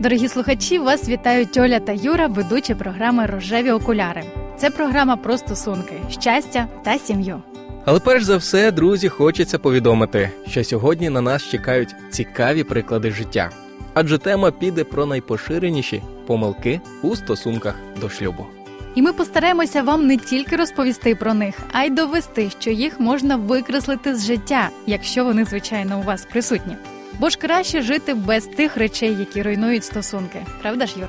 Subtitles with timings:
[0.00, 4.22] Дорогі слухачі, вас вітають Оля та Юра, ведучі програми Рожеві окуляри.
[4.56, 7.42] Це програма про стосунки, щастя та сім'ю.
[7.84, 13.50] Але перш за все, друзі, хочеться повідомити, що сьогодні на нас чекають цікаві приклади життя,
[13.94, 18.46] адже тема піде про найпоширеніші помилки у стосунках до шлюбу.
[18.94, 23.36] І ми постараємося вам не тільки розповісти про них, а й довести, що їх можна
[23.36, 26.76] викреслити з життя, якщо вони, звичайно, у вас присутні.
[27.18, 30.46] Бо ж краще жити без тих речей, які руйнують стосунки.
[30.62, 31.08] Правда ж, Юр?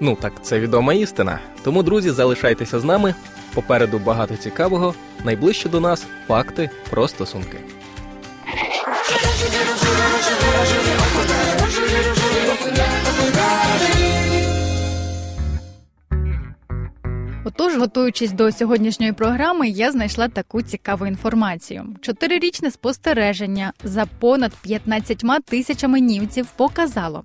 [0.00, 1.38] Ну так це відома істина.
[1.62, 3.14] Тому, друзі, залишайтеся з нами.
[3.54, 4.94] Попереду багато цікавого.
[5.24, 7.58] Найближче до нас факти про стосунки.
[17.84, 21.86] Готуючись до сьогоднішньої програми, я знайшла таку цікаву інформацію.
[22.00, 27.24] Чотирирічне спостереження за понад 15 тисячами німців показало,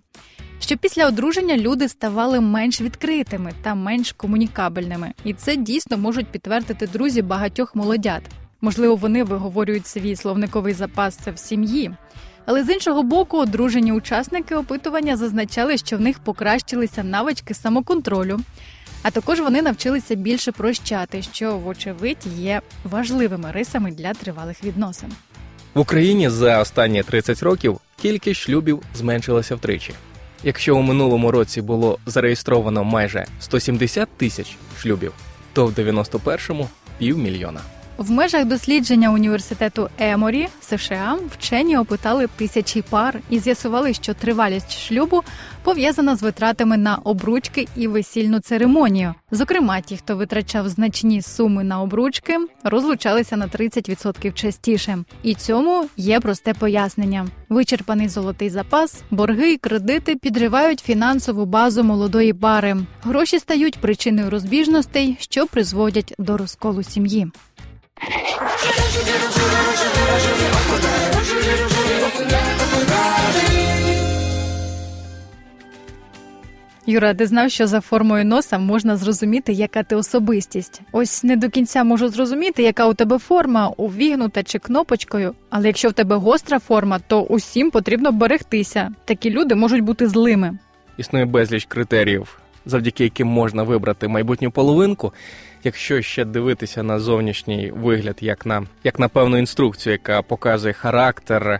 [0.59, 6.87] що після одруження люди ставали менш відкритими та менш комунікабельними, і це дійсно можуть підтвердити
[6.87, 8.21] друзі багатьох молодят.
[8.61, 11.91] Можливо, вони виговорюють свій словниковий запас в сім'ї.
[12.45, 18.39] Але з іншого боку, одружені учасники опитування зазначали, що в них покращилися навички самоконтролю.
[19.03, 25.09] А також вони навчилися більше прощати, що, вочевидь, є важливими рисами для тривалих відносин.
[25.73, 29.93] В Україні за останні 30 років кількість шлюбів зменшилася втричі.
[30.43, 35.13] Якщо у минулому році було зареєстровано майже 170 тисяч шлюбів,
[35.53, 37.61] то в 91-му– півмільйона.
[37.99, 45.23] В межах дослідження університету Еморі США вчені опитали тисячі пар і з'ясували, що тривалість шлюбу
[45.63, 49.13] пов'язана з витратами на обручки і весільну церемонію.
[49.31, 54.97] Зокрема, ті, хто витрачав значні суми на обручки, розлучалися на 30% частіше.
[55.23, 62.33] І цьому є просте пояснення: вичерпаний золотий запас, борги і кредити підривають фінансову базу молодої
[62.33, 62.77] пари.
[63.03, 67.31] Гроші стають причиною розбіжностей, що призводять до розколу сім'ї.
[76.89, 80.81] Юра, ти знав, що за формою носа можна зрозуміти, яка ти особистість.
[80.91, 85.35] Ось не до кінця можу зрозуміти, яка у тебе форма, увігнута чи кнопочкою.
[85.49, 88.89] Але якщо в тебе гостра форма, то усім потрібно берегтися.
[89.05, 90.57] Такі люди можуть бути злими.
[90.97, 95.13] Існує безліч критеріїв, завдяки яким можна вибрати майбутню половинку.
[95.63, 101.59] Якщо ще дивитися на зовнішній вигляд, як на як на певну інструкцію, яка показує характер,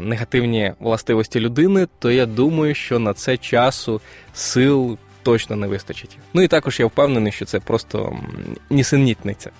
[0.00, 4.00] негативні властивості людини, то я думаю, що на це часу
[4.34, 6.18] сил точно не вистачить.
[6.34, 8.18] Ну і також я впевнений, що це просто
[8.70, 9.50] нісенітниця.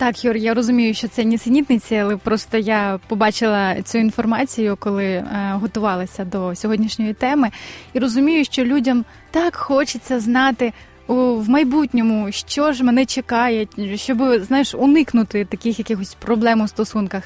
[0.00, 5.52] Так, Юр, я розумію, що це нісенітниці, але просто я побачила цю інформацію, коли е,
[5.60, 7.50] готувалася до сьогоднішньої теми,
[7.92, 10.72] і розумію, що людям так хочеться знати
[11.14, 17.22] в майбутньому, що ж мене чекає, щоб знаєш, уникнути таких якихось проблем у стосунках.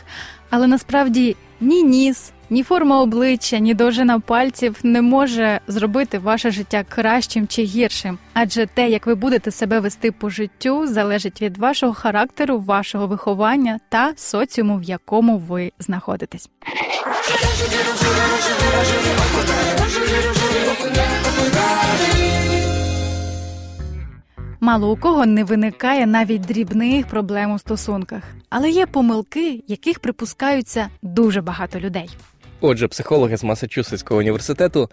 [0.50, 6.84] Але насправді ні ніс, ні форма обличчя, ні довжина пальців не може зробити ваше життя
[6.88, 11.94] кращим чи гіршим, адже те, як ви будете себе вести по життю, залежить від вашого
[11.94, 16.48] характеру, вашого виховання та соціуму, в якому ви знаходитесь.
[24.64, 30.88] Мало у кого не виникає навіть дрібних проблем у стосунках, але є помилки, яких припускаються
[31.02, 32.10] дуже багато людей.
[32.60, 34.90] Отже, психологи з Масачусетського університету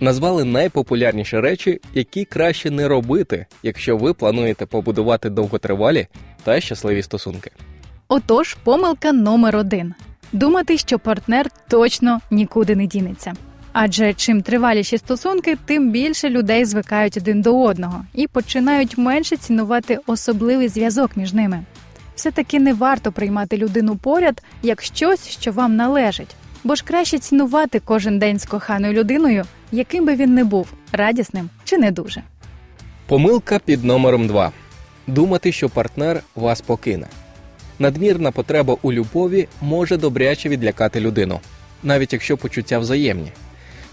[0.00, 6.06] назвали найпопулярніші речі, які краще не робити, якщо ви плануєте побудувати довготривалі
[6.42, 7.50] та щасливі стосунки.
[8.08, 9.94] Отож, помилка номер один:
[10.32, 13.34] думати, що партнер точно нікуди не дінеться.
[13.76, 19.98] Адже чим триваліші стосунки, тим більше людей звикають один до одного і починають менше цінувати
[20.06, 21.64] особливий зв'язок між ними.
[22.14, 27.18] Все таки не варто приймати людину поряд як щось, що вам належить, бо ж краще
[27.18, 32.22] цінувати кожен день з коханою людиною, яким би він не був радісним чи не дуже.
[33.06, 34.52] Помилка під номером 2.
[35.06, 37.06] думати, що партнер вас покине.
[37.78, 41.40] Надмірна потреба у любові може добряче відлякати людину,
[41.82, 43.32] навіть якщо почуття взаємні.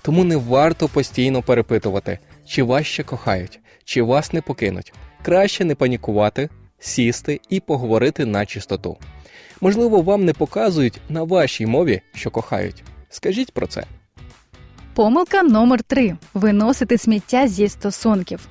[0.01, 4.93] Тому не варто постійно перепитувати, чи вас ще кохають, чи вас не покинуть.
[5.21, 6.49] Краще не панікувати,
[6.79, 8.97] сісти і поговорити на чистоту.
[9.61, 12.83] Можливо, вам не показують на вашій мові, що кохають.
[13.09, 13.83] Скажіть про це.
[14.93, 18.47] Помилка номер 3 виносити сміття зі стосунків.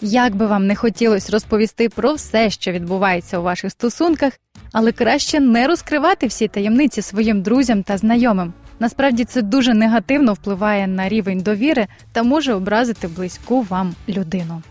[0.00, 4.32] Як би вам не хотілося розповісти про все, що відбувається у ваших стосунках,
[4.72, 8.52] але краще не розкривати всі таємниці своїм друзям та знайомим.
[8.80, 14.62] Насправді це дуже негативно впливає на рівень довіри та може образити близьку вам людину.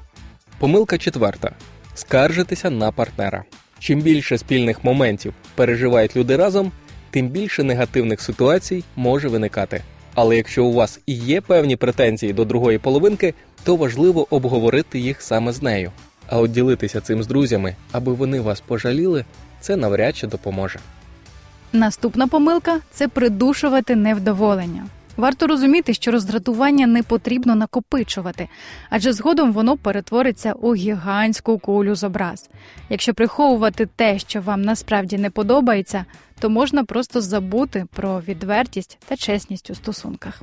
[0.60, 1.52] Помилка четверта:
[1.94, 3.44] скаржитися на партнера.
[3.80, 6.72] Чим більше спільних моментів переживають люди разом,
[7.12, 9.82] тим більше негативних ситуацій може виникати.
[10.16, 13.34] Але якщо у вас і є певні претензії до другої половинки,
[13.64, 15.92] то важливо обговорити їх саме з нею.
[16.28, 19.26] А от ділитися цим з друзями, аби вони вас пожаліли,
[19.62, 20.80] це навряд чи допоможе.
[21.74, 24.86] Наступна помилка це придушувати невдоволення.
[25.18, 28.50] Варто розуміти, що роздратування не потрібно накопичувати,
[28.90, 32.50] адже згодом воно перетвориться у гігантську кулю з образ.
[32.90, 36.06] Якщо приховувати те, що вам насправді не подобається,
[36.40, 40.42] то можна просто забути про відвертість та чесність у стосунках.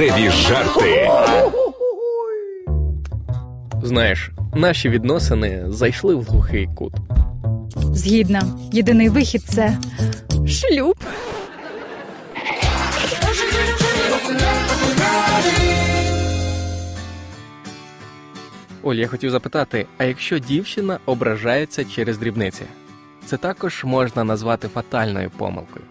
[0.00, 1.10] Рожеві жарти.
[3.82, 6.92] Знаєш, наші відносини зайшли в глухий кут.
[7.76, 8.42] Згідна,
[8.72, 9.78] єдиний вихід це
[10.46, 10.96] шлюб.
[18.82, 22.62] Оль, я хотів запитати: а якщо дівчина ображається через дрібниці,
[23.26, 25.84] це також можна назвати фатальною помилкою.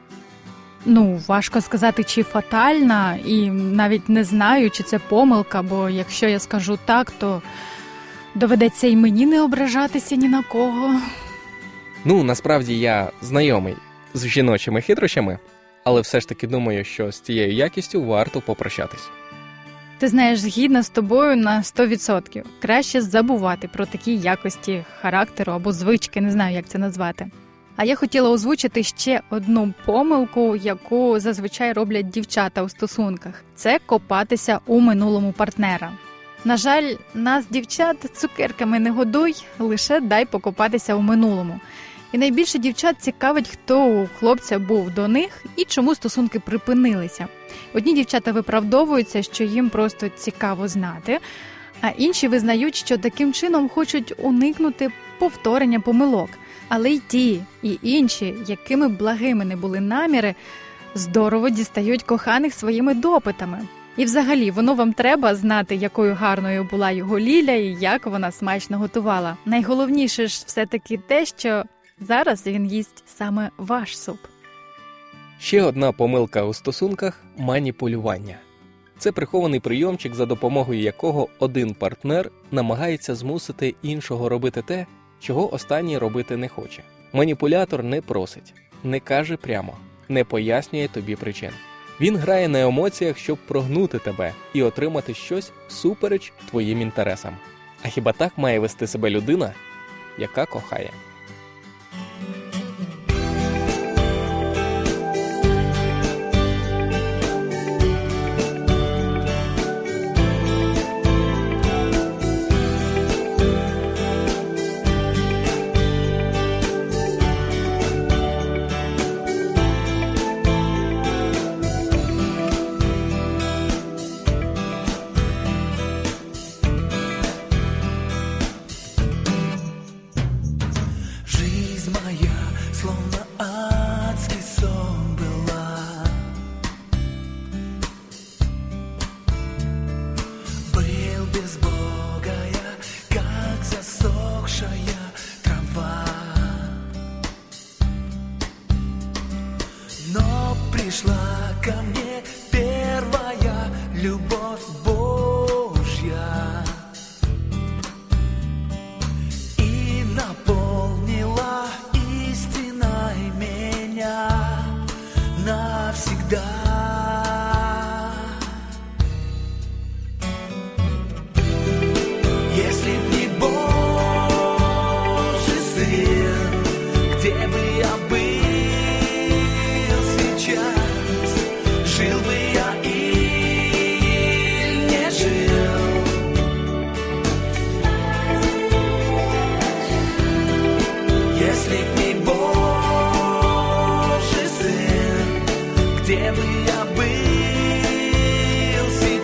[0.85, 6.39] Ну, важко сказати, чи фатальна, і навіть не знаю, чи це помилка, бо якщо я
[6.39, 7.41] скажу так, то
[8.35, 11.01] доведеться і мені не ображатися ні на кого.
[12.05, 13.75] Ну, насправді я знайомий
[14.13, 15.39] з жіночими хитрощами,
[15.83, 19.09] але все ж таки думаю, що з цією якістю варто попрощатись.
[19.97, 22.43] Ти знаєш, згідна з тобою на 100%.
[22.61, 27.27] Краще забувати про такі якості характеру або звички, не знаю, як це назвати.
[27.79, 34.59] А я хотіла озвучити ще одну помилку, яку зазвичай роблять дівчата у стосунках: це копатися
[34.65, 35.91] у минулому партнера.
[36.45, 41.59] На жаль, нас, дівчат, цукерками не годуй, лише дай покопатися у минулому.
[42.11, 47.27] І найбільше дівчат цікавить, хто у хлопця був до них і чому стосунки припинилися.
[47.73, 51.19] Одні дівчата виправдовуються, що їм просто цікаво знати,
[51.81, 54.89] а інші визнають, що таким чином хочуть уникнути
[55.19, 56.29] повторення помилок.
[56.69, 60.35] Але й ті, і інші, якими б благими не були наміри,
[60.95, 63.59] здорово дістають коханих своїми допитами.
[63.97, 68.77] І, взагалі, воно вам треба знати, якою гарною була його Ліля і як вона смачно
[68.77, 69.37] готувала.
[69.45, 71.63] Найголовніше ж все таки те, що
[71.99, 74.19] зараз він їсть саме ваш суп.
[75.39, 78.35] Ще одна помилка у стосунках маніпулювання.
[78.97, 84.85] Це прихований прийомчик, за допомогою якого один партнер намагається змусити іншого робити те,
[85.19, 86.83] чого останній робити не хоче.
[87.13, 89.77] Маніпулятор не просить, не каже прямо,
[90.09, 91.51] не пояснює тобі причин.
[92.01, 97.37] Він грає на емоціях, щоб прогнути тебе і отримати щось супереч твоїм інтересам.
[97.83, 99.53] А хіба так має вести себе людина,
[100.17, 100.89] яка кохає?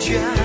[0.06, 0.45] 家。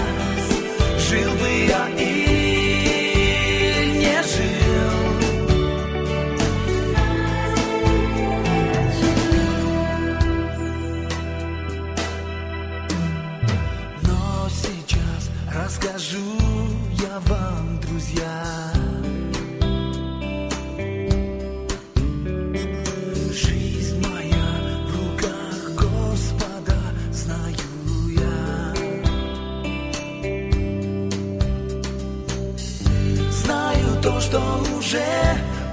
[34.21, 34.40] Что
[34.78, 35.04] уже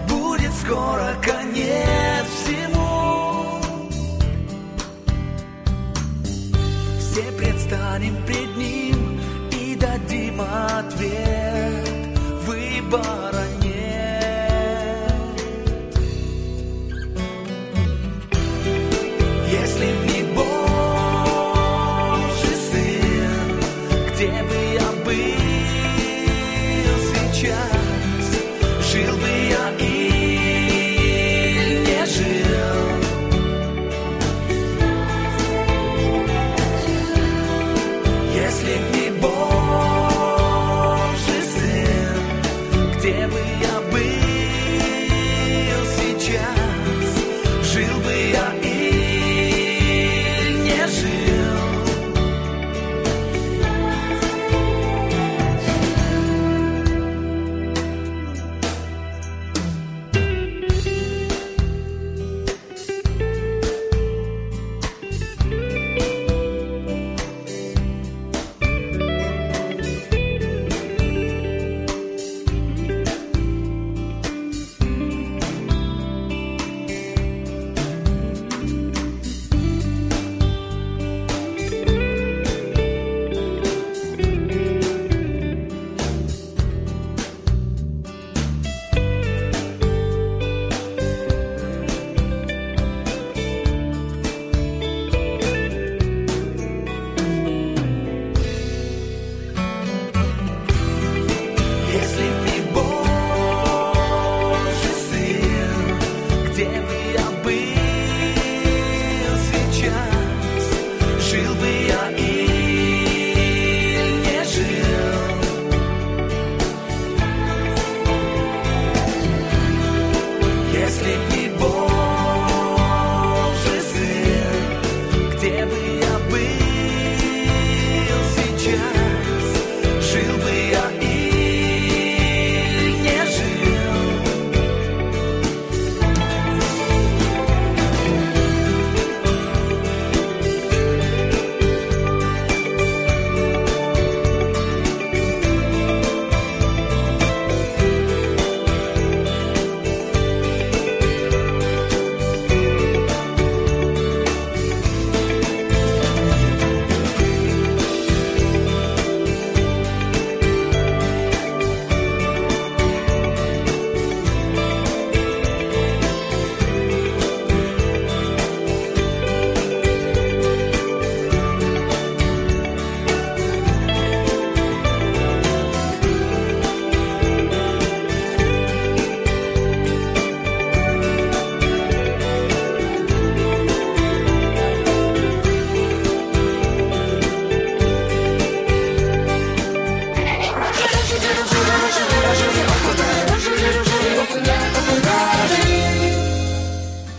[0.10, 3.60] будет скоро конец всему.
[7.00, 9.20] Все предстанем пред ним
[9.52, 11.88] и дадим ответ.
[12.46, 13.78] Выбора нет.
[19.50, 20.17] Если б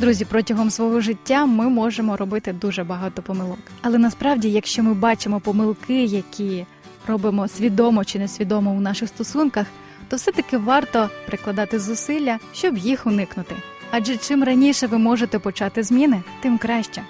[0.08, 3.58] Друзі, протягом свого життя ми можемо робити дуже багато помилок.
[3.82, 6.66] Але насправді, якщо ми бачимо помилки, які
[7.06, 9.66] робимо свідомо чи несвідомо у наших стосунках,
[10.08, 13.54] то все-таки варто прикладати зусилля, щоб їх уникнути.
[13.90, 17.02] Адже чим раніше ви можете почати зміни, тим краще.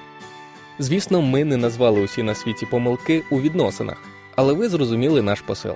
[0.78, 4.02] Звісно, ми не назвали усі на світі помилки у відносинах,
[4.36, 5.74] але ви зрозуміли наш посил.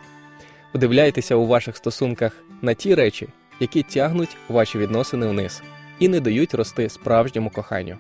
[0.75, 3.29] Вдивляйтеся у ваших стосунках на ті речі,
[3.61, 5.63] які тягнуть ваші відносини вниз
[5.99, 7.97] і не дають рости справжньому коханню.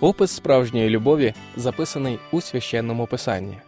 [0.00, 3.58] Опис справжньої любові записаний у священному писанні.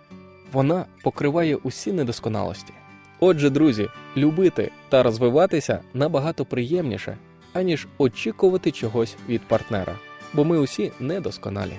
[0.52, 2.72] Вона покриває усі недосконалості.
[3.20, 7.16] Отже, друзі, любити та розвиватися набагато приємніше,
[7.52, 9.94] аніж очікувати чогось від партнера,
[10.32, 11.74] бо ми усі недосконалі.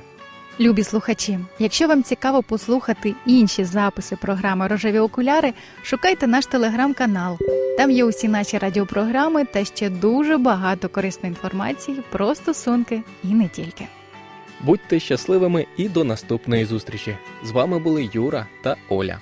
[0.59, 7.37] Любі слухачі, якщо вам цікаво послухати інші записи програми Рожеві окуляри, шукайте наш телеграм-канал.
[7.77, 13.47] Там є усі наші радіопрограми та ще дуже багато корисної інформації про стосунки і не
[13.47, 13.87] тільки.
[14.61, 17.17] Будьте щасливими і до наступної зустрічі.
[17.43, 19.19] З вами були Юра та Оля.